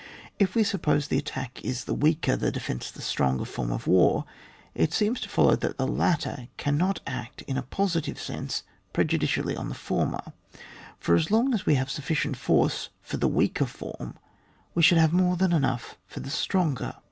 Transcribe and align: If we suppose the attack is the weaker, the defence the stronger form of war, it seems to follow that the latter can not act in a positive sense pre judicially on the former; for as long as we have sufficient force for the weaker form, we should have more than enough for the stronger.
If 0.39 0.55
we 0.55 0.63
suppose 0.63 1.07
the 1.09 1.19
attack 1.19 1.63
is 1.63 1.83
the 1.83 1.93
weaker, 1.93 2.35
the 2.35 2.51
defence 2.51 2.89
the 2.89 3.03
stronger 3.03 3.45
form 3.45 3.71
of 3.71 3.85
war, 3.85 4.25
it 4.73 4.93
seems 4.93 5.19
to 5.21 5.29
follow 5.29 5.55
that 5.55 5.77
the 5.77 5.85
latter 5.85 6.47
can 6.57 6.75
not 6.75 7.01
act 7.05 7.43
in 7.43 7.55
a 7.55 7.61
positive 7.61 8.19
sense 8.19 8.63
pre 8.93 9.05
judicially 9.05 9.55
on 9.55 9.69
the 9.69 9.75
former; 9.75 10.33
for 10.97 11.13
as 11.13 11.29
long 11.29 11.53
as 11.53 11.67
we 11.67 11.75
have 11.75 11.91
sufficient 11.91 12.35
force 12.35 12.89
for 13.03 13.17
the 13.17 13.27
weaker 13.27 13.67
form, 13.67 14.15
we 14.73 14.81
should 14.81 14.97
have 14.97 15.13
more 15.13 15.35
than 15.37 15.53
enough 15.53 15.99
for 16.07 16.19
the 16.19 16.31
stronger. 16.31 16.95